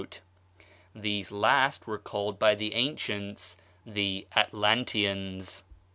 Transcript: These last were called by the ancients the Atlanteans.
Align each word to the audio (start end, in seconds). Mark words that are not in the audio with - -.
These 0.95 1.31
last 1.31 1.85
were 1.85 1.99
called 1.99 2.39
by 2.39 2.55
the 2.55 2.73
ancients 2.73 3.55
the 3.85 4.25
Atlanteans. 4.35 5.63